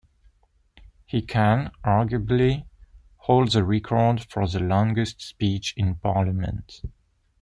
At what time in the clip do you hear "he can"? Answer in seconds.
1.05-1.69